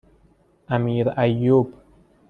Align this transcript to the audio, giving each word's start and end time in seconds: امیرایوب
امیرایوب 0.69 1.73